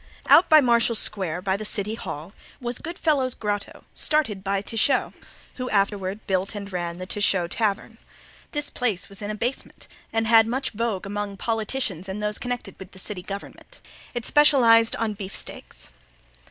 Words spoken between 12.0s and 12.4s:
and those